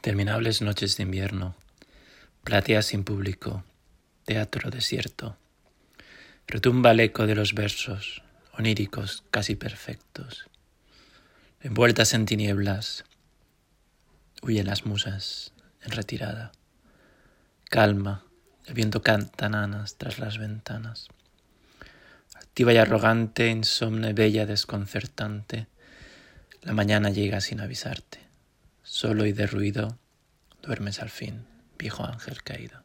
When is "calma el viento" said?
17.68-19.02